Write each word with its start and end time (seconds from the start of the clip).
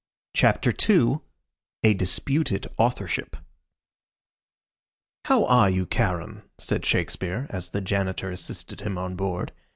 CHAPTER 0.35 0.73
II: 0.89 1.19
A 1.83 1.93
DISPUTED 1.93 2.65
AUTHORSHIP 2.79 3.37
"How 5.25 5.45
are 5.45 5.69
you, 5.69 5.85
Charon?" 5.85 6.41
said 6.57 6.83
Shakespeare, 6.87 7.45
as 7.51 7.69
the 7.69 7.81
Janitor 7.81 8.31
assisted 8.31 8.81
him 8.81 8.97
on 8.97 9.15
board. 9.15 9.51